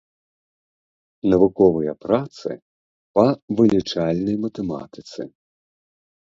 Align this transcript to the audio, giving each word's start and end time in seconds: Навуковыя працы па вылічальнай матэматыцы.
Навуковыя 1.33 1.93
працы 2.05 2.49
па 3.19 3.27
вылічальнай 3.61 4.37
матэматыцы. 4.47 5.21